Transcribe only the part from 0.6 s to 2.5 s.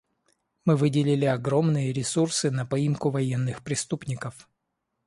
Мы выделили огромные ресурсы